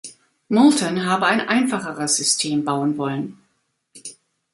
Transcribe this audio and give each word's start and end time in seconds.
Moulton 0.49 1.05
habe 1.05 1.27
ein 1.27 1.41
einfacheres 1.41 2.15
System 2.15 2.65
bauen 2.65 2.97
wollen. 2.97 3.37